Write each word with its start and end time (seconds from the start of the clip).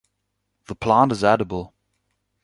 The 0.65 0.73
plant 0.73 1.11
is 1.11 1.23
edible. 1.23 1.75